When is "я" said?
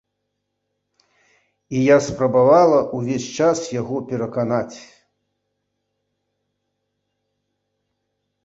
1.81-1.97